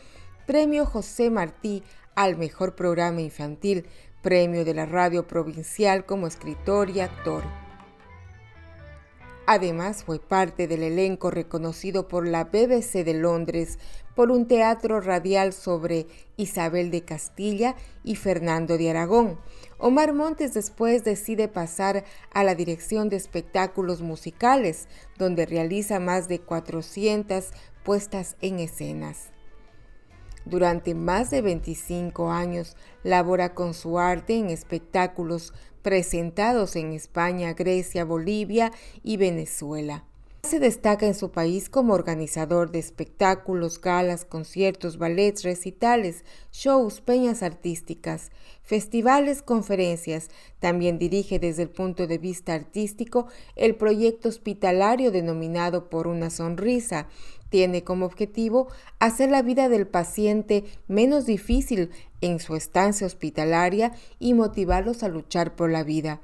[0.45, 1.83] Premio José Martí
[2.15, 3.87] al Mejor Programa Infantil,
[4.21, 7.43] Premio de la Radio Provincial como escritor y actor.
[9.45, 13.79] Además fue parte del elenco reconocido por la BBC de Londres
[14.15, 19.39] por un teatro radial sobre Isabel de Castilla y Fernando de Aragón.
[19.77, 22.03] Omar Montes después decide pasar
[22.33, 27.51] a la dirección de espectáculos musicales, donde realiza más de 400
[27.83, 29.32] puestas en escenas.
[30.45, 38.05] Durante más de 25 años labora con su arte en espectáculos presentados en España, Grecia,
[38.05, 38.71] Bolivia
[39.03, 40.03] y Venezuela.
[40.43, 47.43] Se destaca en su país como organizador de espectáculos, galas, conciertos, ballets, recitales, shows, peñas
[47.43, 48.29] artísticas,
[48.61, 50.29] festivales, conferencias.
[50.59, 57.07] También dirige desde el punto de vista artístico el proyecto hospitalario denominado Por una Sonrisa,
[57.53, 64.33] tiene como objetivo hacer la vida del paciente menos difícil en su estancia hospitalaria y
[64.33, 66.19] motivarlos a luchar por la vida.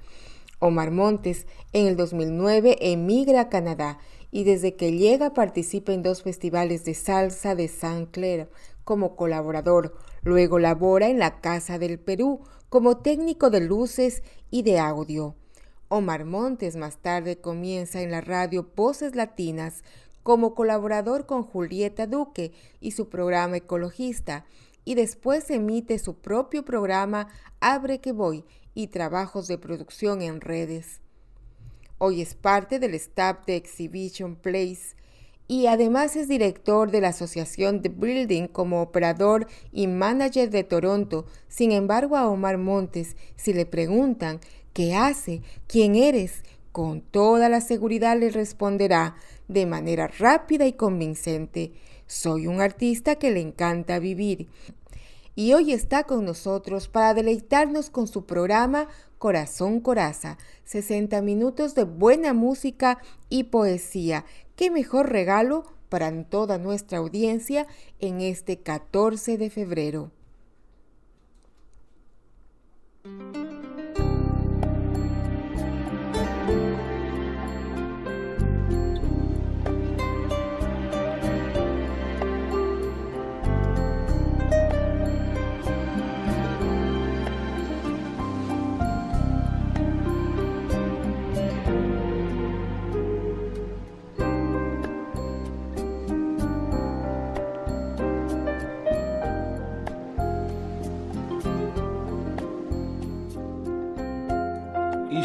[0.57, 3.99] Omar Montes en el 2009 emigra a Canadá
[4.31, 8.49] y desde que llega participa en dos festivales de salsa de Saint Clair
[8.83, 9.95] como colaborador.
[10.23, 12.39] Luego labora en la Casa del Perú
[12.69, 15.35] como técnico de luces y de audio.
[15.89, 19.83] Omar Montes más tarde comienza en la radio Voces Latinas
[20.23, 24.45] como colaborador con Julieta Duque y su programa ecologista,
[24.85, 27.27] y después emite su propio programa
[27.59, 31.01] Abre que voy y trabajos de producción en redes.
[31.97, 34.95] Hoy es parte del staff de Exhibition Place
[35.49, 41.25] y además es director de la asociación The Building como operador y manager de Toronto.
[41.47, 44.39] Sin embargo, a Omar Montes, si le preguntan
[44.73, 49.15] qué hace, quién eres, con toda la seguridad le responderá
[49.49, 51.73] de manera rápida y convincente,
[52.07, 54.47] soy un artista que le encanta vivir.
[55.35, 61.83] Y hoy está con nosotros para deleitarnos con su programa Corazón Coraza, 60 minutos de
[61.83, 64.25] buena música y poesía.
[64.55, 67.67] ¿Qué mejor regalo para toda nuestra audiencia
[67.99, 70.11] en este 14 de febrero?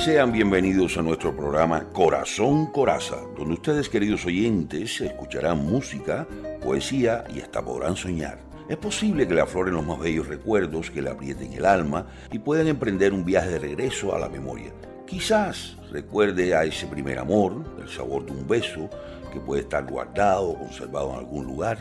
[0.05, 6.29] Sean bienvenidos a nuestro programa Corazón Coraza, donde ustedes, queridos oyentes, escucharán música,
[6.63, 8.39] poesía y hasta podrán soñar.
[8.69, 12.39] Es posible que le afloren los más bellos recuerdos, que le aprieten el alma y
[12.39, 14.75] puedan emprender un viaje de regreso a la memoria.
[15.07, 18.91] Quizás recuerde a ese primer amor, el sabor de un beso,
[19.33, 21.79] que puede estar guardado o conservado en algún lugar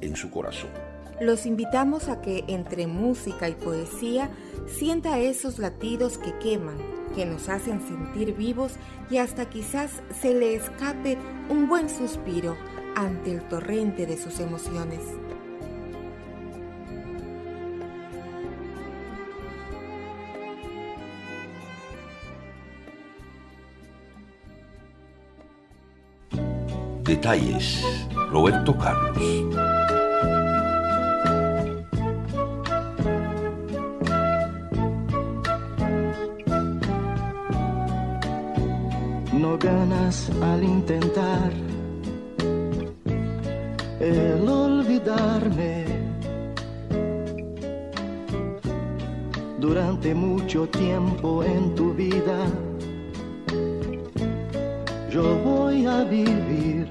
[0.00, 0.85] en su corazón.
[1.20, 4.30] Los invitamos a que entre música y poesía
[4.66, 6.76] sienta esos latidos que queman,
[7.14, 8.72] que nos hacen sentir vivos
[9.10, 11.16] y hasta quizás se le escape
[11.48, 12.56] un buen suspiro
[12.94, 15.00] ante el torrente de sus emociones.
[27.04, 27.82] Detalles.
[28.30, 29.65] Roberto Carlos.
[40.42, 41.50] Al intentar
[44.00, 45.84] el olvidarme.
[49.58, 52.38] Durante mucho tiempo en tu vida,
[55.10, 56.88] yo voy a vivir.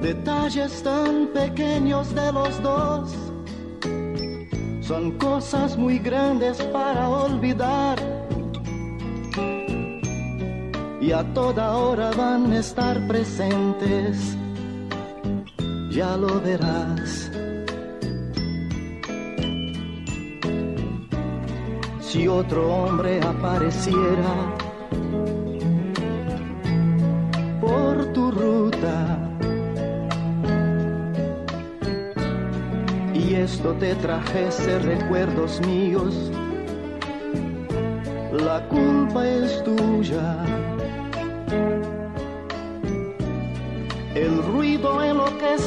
[0.00, 3.14] Detalles tan pequeños de los dos
[4.82, 8.13] son cosas muy grandes para olvidar
[11.04, 14.38] y a toda hora van a estar presentes,
[15.90, 17.30] ya lo verás.
[22.00, 24.34] Si otro hombre apareciera
[27.60, 29.18] por tu ruta
[33.12, 36.14] y esto te trajese recuerdos míos,
[38.32, 40.73] la culpa es tuya.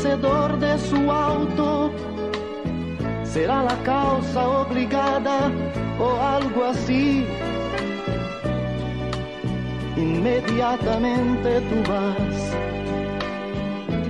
[0.04, 1.92] De su auto
[3.24, 5.52] será la causa obligada
[6.00, 7.26] o algo así.
[9.96, 12.40] Inmediatamente tú vas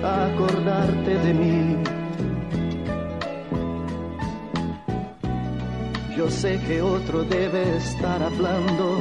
[0.03, 1.77] a acordarte de mí.
[6.17, 8.99] Yo sé que otro debe estar hablando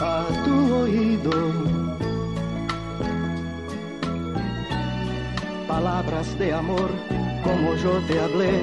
[0.00, 1.75] a tu oído.
[5.76, 6.90] Palabras de amor
[7.44, 8.54] como yo te hablé,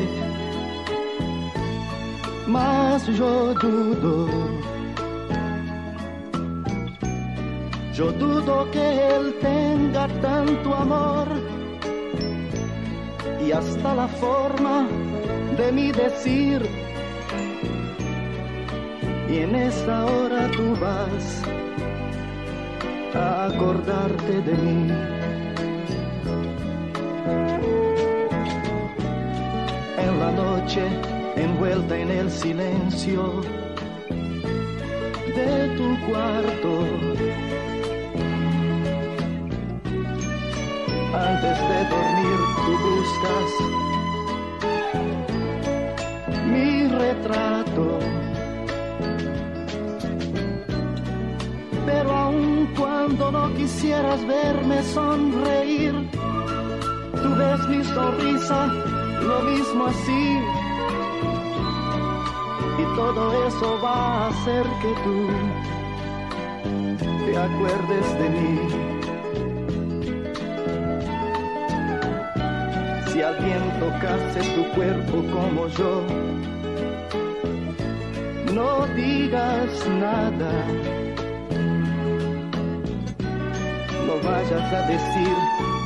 [2.47, 4.27] mas yo dudo,
[7.93, 8.85] yo dudo que
[9.15, 11.27] él tenga tanto amor
[13.45, 14.87] y hasta la forma
[15.59, 16.59] de mi decir.
[19.29, 21.25] Y en esta hora tú vas
[23.13, 25.22] a acordarte de mí.
[30.23, 30.83] La noche
[31.35, 33.41] envuelta en el silencio
[35.37, 36.71] de tu cuarto.
[41.31, 43.49] Antes de dormir tú buscas
[46.51, 47.85] mi retrato.
[51.85, 55.93] Pero aun cuando no quisieras verme sonreír,
[57.21, 58.92] tú ves mi sonrisa
[59.23, 60.39] lo mismo así.
[62.79, 65.27] Y todo eso va a hacer que tú
[67.25, 68.59] te acuerdes de mí.
[73.07, 76.01] Si alguien tocase tu cuerpo como yo,
[78.53, 80.53] no digas nada.
[84.07, 85.35] No vayas a decir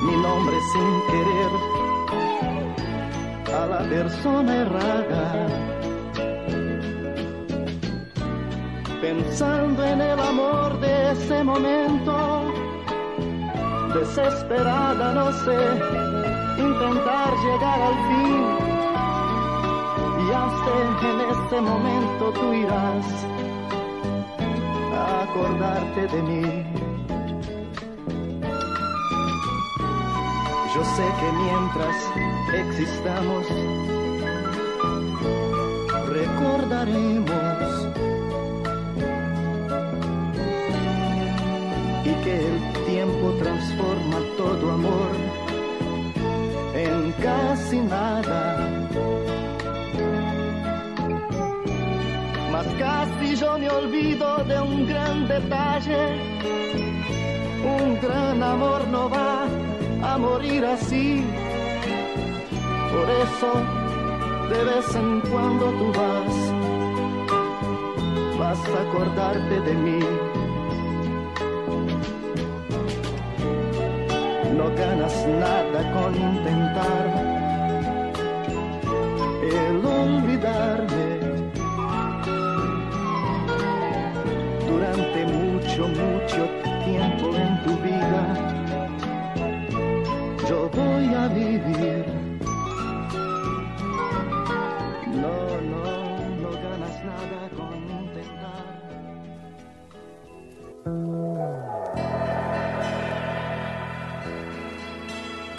[0.03, 1.86] mi nombre sin querer
[3.57, 5.23] a la persona errada.
[9.01, 12.15] Pensando en el amor de ese momento,
[13.95, 15.59] desesperada, no sé,
[16.69, 18.35] intentar llegar al fin.
[20.23, 20.71] Y hasta
[21.11, 23.07] en este momento tú irás
[24.93, 26.47] a acordarte de mí.
[30.75, 31.97] Yo sé que mientras
[32.53, 33.45] existamos,
[36.07, 37.87] recordaremos
[42.05, 45.11] y que el tiempo transforma todo amor
[46.73, 48.87] en casi nada.
[52.51, 56.01] Mas casi yo me olvido de un gran detalle,
[57.77, 59.45] un gran amor no va
[60.03, 61.23] a morir así.
[62.97, 63.53] Por eso
[64.49, 66.35] de vez en cuando tú vas,
[68.39, 69.99] vas a acordarte de mí.
[74.57, 77.26] No ganas nada con intentar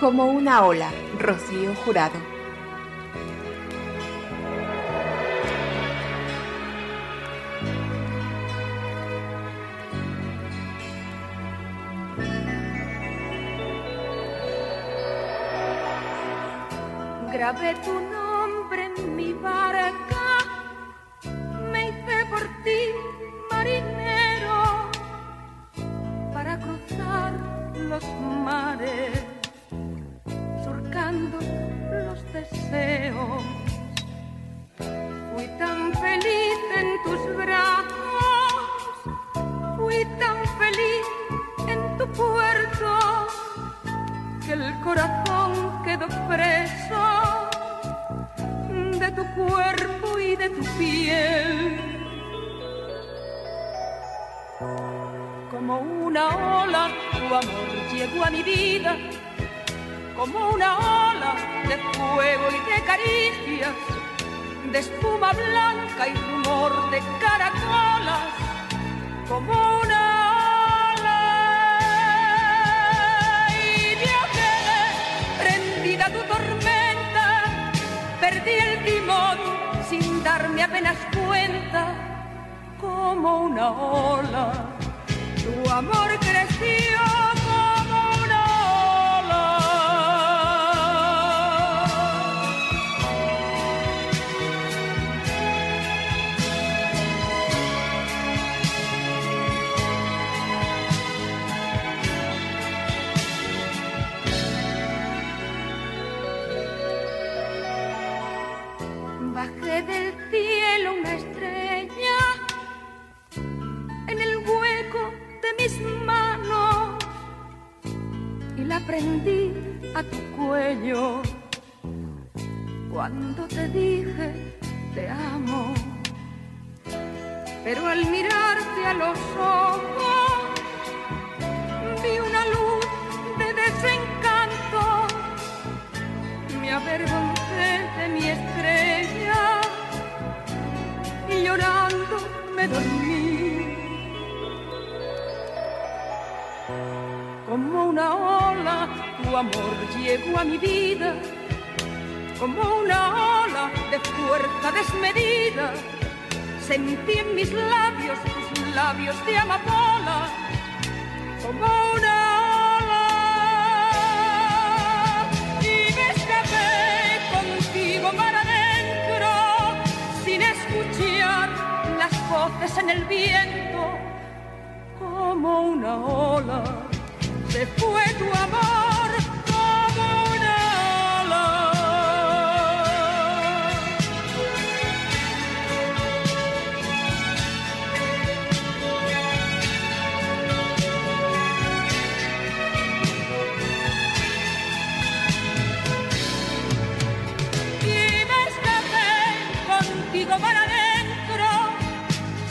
[0.08, 2.37] como una ola, Rocío Jurado.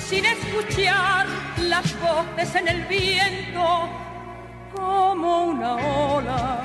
[0.10, 1.28] sin escuchar
[1.64, 3.90] las voces en el viento
[4.74, 6.64] como una ola.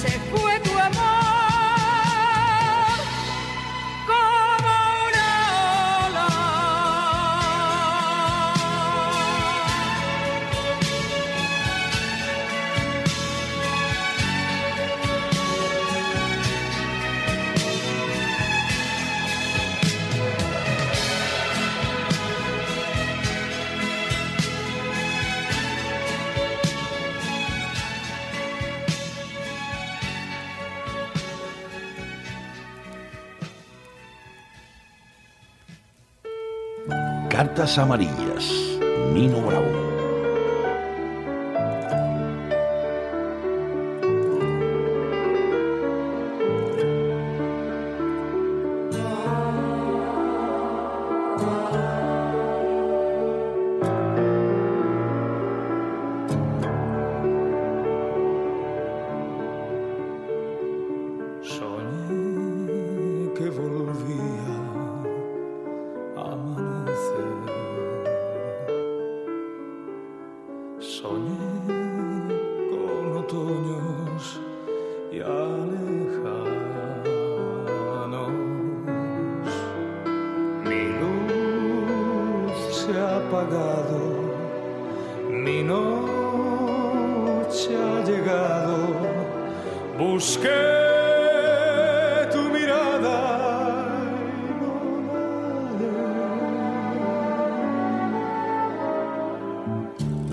[0.00, 1.23] Se fue tu amor.
[37.54, 38.50] Notas Amarillas,
[39.12, 39.83] Nino Bravo.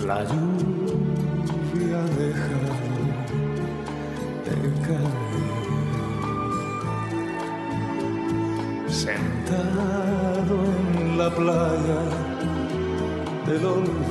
[0.06, 2.28] La lluvia de
[4.84, 5.32] caer.
[8.88, 12.00] Sentado en la playa
[13.46, 14.02] del olvido,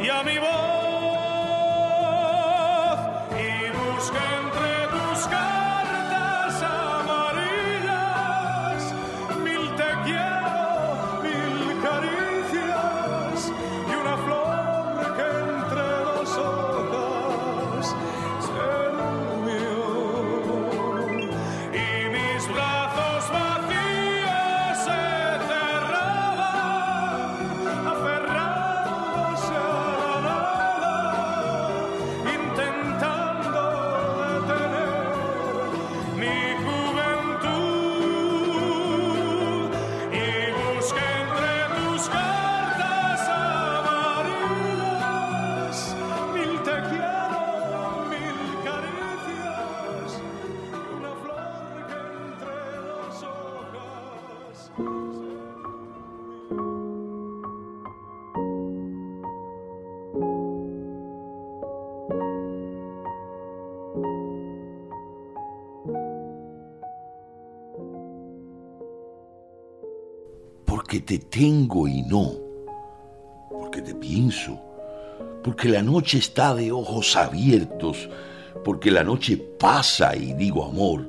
[0.00, 0.48] y a mi voz,
[3.36, 4.37] y busca
[71.00, 72.32] Te tengo y no.
[73.50, 74.60] Porque te pienso.
[75.42, 78.08] Porque la noche está de ojos abiertos.
[78.64, 81.08] Porque la noche pasa y digo amor.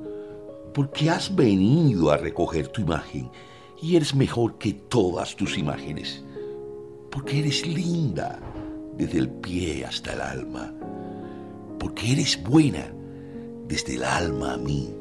[0.74, 3.30] Porque has venido a recoger tu imagen
[3.82, 6.24] y eres mejor que todas tus imágenes.
[7.10, 8.40] Porque eres linda
[8.96, 10.74] desde el pie hasta el alma.
[11.80, 12.94] Porque eres buena
[13.68, 14.94] desde el alma a mí.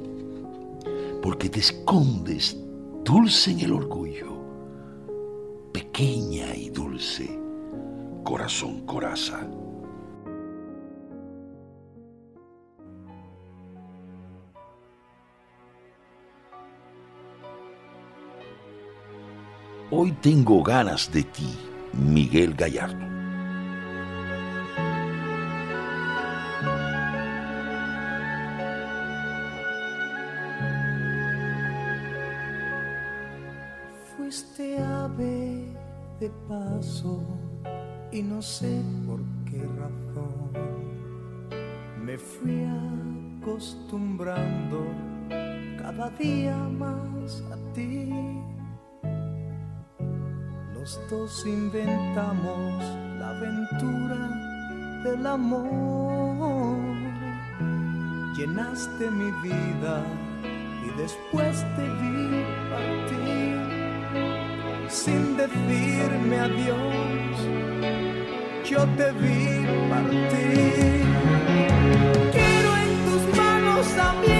[1.22, 2.56] Porque te escondes
[3.04, 4.27] dulce en el orgullo,
[5.98, 7.28] pequeña y dulce,
[8.22, 9.44] corazón coraza.
[19.90, 21.58] Hoy tengo ganas de ti,
[21.94, 23.17] Miguel Gallardo.
[43.58, 44.86] Acostumbrando
[45.82, 48.08] cada día más a ti.
[50.74, 52.84] Los dos inventamos
[53.18, 56.78] la aventura del amor.
[58.36, 60.04] Llenaste mi vida
[60.86, 63.58] y después te vi partir
[64.88, 67.36] sin decirme adiós.
[68.64, 71.07] Yo te vi partir.
[73.98, 74.37] Manos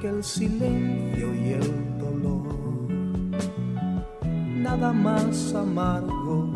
[0.00, 2.88] que el silencio y el dolor.
[4.56, 6.52] Nada más amargo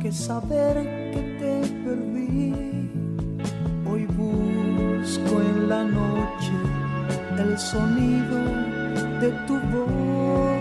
[0.00, 0.76] que saber
[1.12, 2.90] que te perdí.
[3.86, 6.52] Hoy busco en la noche
[7.38, 8.38] el sonido
[9.20, 10.52] de tu voz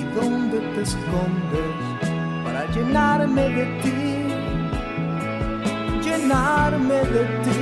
[0.00, 1.76] y dónde te escondes
[2.44, 4.00] para llenarme de ti,
[6.04, 7.55] llenarme de ti,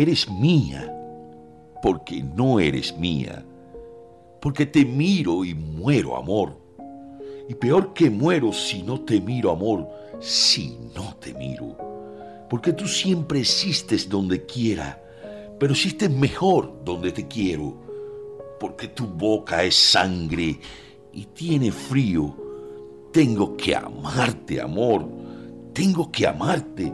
[0.00, 0.92] eres mía,
[1.82, 3.44] porque no eres mía,
[4.40, 6.56] porque te miro y muero amor.
[7.48, 9.88] Y peor que muero si no te miro amor,
[10.20, 11.76] si no te miro.
[12.50, 15.02] Porque tú siempre existes donde quiera,
[15.58, 17.76] pero existes mejor donde te quiero.
[18.58, 20.58] Porque tu boca es sangre
[21.12, 22.34] y tiene frío.
[23.12, 25.06] Tengo que amarte, amor.
[25.72, 26.92] Tengo que amarte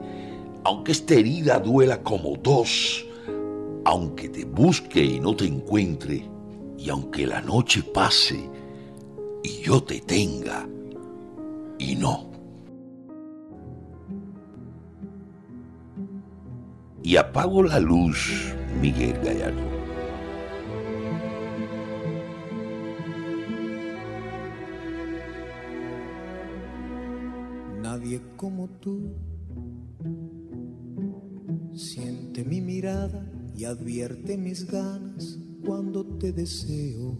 [0.65, 3.05] aunque esta herida duela como dos,
[3.85, 6.29] aunque te busque y no te encuentre,
[6.79, 8.49] y aunque la noche pase
[9.43, 10.69] y yo te tenga
[11.79, 12.31] y no.
[17.03, 19.61] Y apago la luz, Miguel Gallardo.
[27.83, 29.13] Nadie como tú
[31.75, 37.17] siente mi mirada y advierte mis ganas cuando te deseo.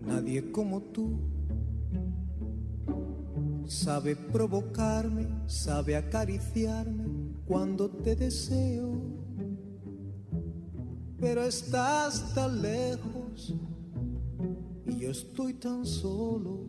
[0.00, 1.18] Nadie como tú
[3.66, 7.04] sabe provocarme, sabe acariciarme
[7.46, 9.00] cuando te deseo.
[11.18, 13.54] Pero estás tan lejos
[14.86, 16.66] y yo estoy tan solo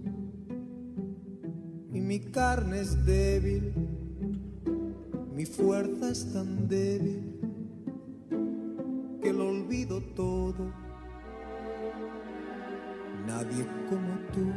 [1.92, 3.74] y mi carne es débil,
[5.36, 7.40] mi fuerza es tan débil
[9.22, 10.72] que lo olvido todo.
[13.26, 14.54] Nadie como tú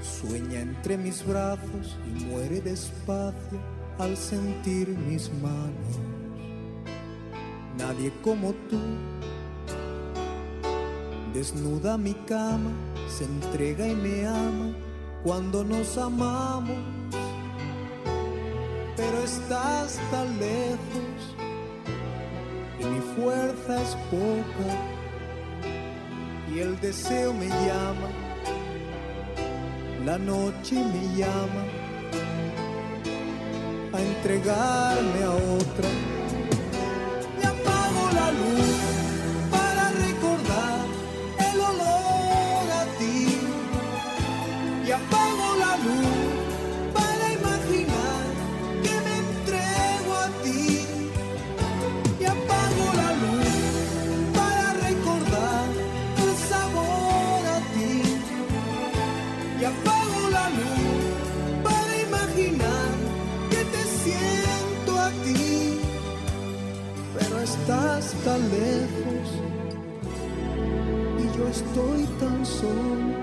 [0.00, 3.60] sueña entre mis brazos y muere despacio
[3.98, 6.00] al sentir mis manos.
[7.78, 8.80] Nadie como tú
[11.32, 12.72] desnuda mi cama,
[13.08, 14.74] se entrega y me ama
[15.22, 16.76] cuando nos amamos.
[19.52, 21.36] Estás tan lejos
[22.80, 24.72] y mi fuerza es poca
[26.50, 28.08] y el deseo me llama,
[30.06, 31.64] la noche me llama
[33.92, 36.11] a entregarme a otra.
[67.62, 69.52] Estás tan lejos
[71.36, 73.16] yo estoy tan solo,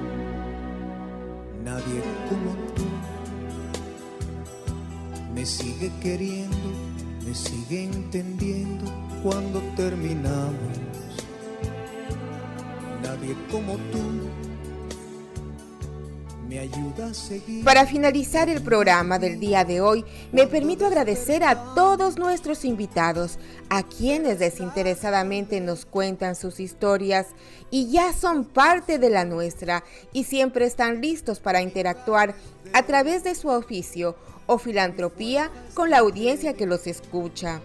[1.63, 2.85] nadie como tú
[5.35, 6.57] me sigue queriendo,
[7.25, 8.85] me sigue entendiendo
[9.21, 10.77] cuando terminamos.
[13.03, 13.99] Nadie como tú
[16.49, 17.63] me ayuda a seguir.
[17.63, 23.37] Para finalizar el programa del día de hoy, me permito agradecer a todos nuestros invitados,
[23.69, 27.27] a quienes desinteresadamente nos cuentan sus historias
[27.69, 29.83] y ya son parte de la nuestra
[30.13, 32.33] y siempre están listos para interactuar
[32.71, 34.15] a través de su oficio
[34.47, 37.59] o filantropía con la audiencia que los escucha.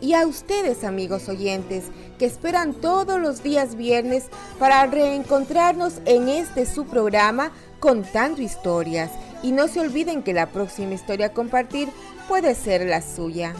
[0.00, 4.26] Y a ustedes amigos oyentes que esperan todos los días viernes
[4.60, 9.10] para reencontrarnos en este su programa contando historias.
[9.42, 11.88] Y no se olviden que la próxima historia a compartir
[12.28, 13.56] puede ser la suya.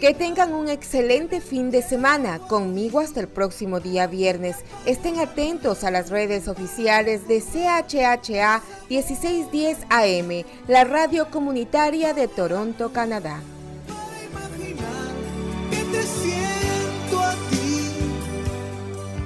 [0.00, 4.56] Que tengan un excelente fin de semana conmigo hasta el próximo día viernes.
[4.86, 12.92] Estén atentos a las redes oficiales de CHHA 1610 AM, la radio comunitaria de Toronto,
[12.94, 13.42] Canadá.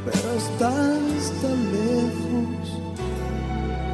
[0.05, 2.65] pero estás tan lejos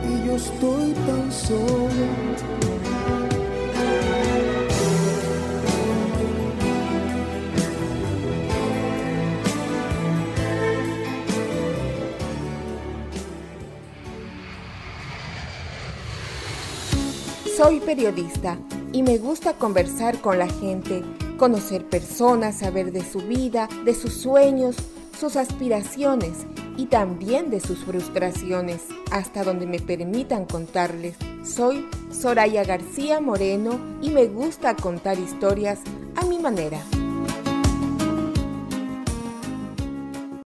[0.09, 2.71] y yo estoy tan solo.
[17.61, 18.57] Soy periodista
[18.91, 21.03] y me gusta conversar con la gente,
[21.37, 24.77] conocer personas, saber de su vida, de sus sueños,
[25.21, 26.47] sus aspiraciones
[26.79, 31.17] y también de sus frustraciones, hasta donde me permitan contarles.
[31.45, 35.81] Soy Soraya García Moreno y me gusta contar historias
[36.17, 36.81] a mi manera.